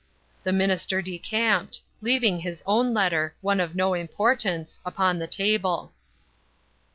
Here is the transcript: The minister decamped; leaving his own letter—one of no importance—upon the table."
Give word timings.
The 0.41 0.51
minister 0.51 1.03
decamped; 1.03 1.79
leaving 2.01 2.39
his 2.39 2.63
own 2.65 2.91
letter—one 2.91 3.59
of 3.59 3.75
no 3.75 3.93
importance—upon 3.93 5.19
the 5.19 5.27
table." 5.27 5.93